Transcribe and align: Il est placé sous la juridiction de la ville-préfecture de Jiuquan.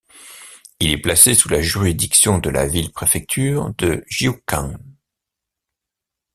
Il 0.79 0.89
est 0.93 0.97
placé 0.97 1.35
sous 1.35 1.47
la 1.47 1.61
juridiction 1.61 2.39
de 2.39 2.49
la 2.49 2.65
ville-préfecture 2.65 3.71
de 3.75 4.03
Jiuquan. 4.09 4.73